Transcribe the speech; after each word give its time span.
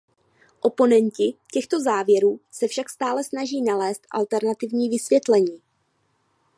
Oponenti 0.61 1.33
těchto 1.51 1.79
závěrů 1.79 2.39
se 2.51 2.67
však 2.67 2.89
stále 2.89 3.23
snaží 3.23 3.61
nalézt 3.61 4.07
alternativní 4.11 4.89
vysvětlení. 4.89 5.61